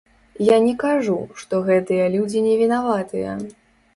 [0.45, 3.37] Я не кажу, што гэтыя людзі невінаватыя.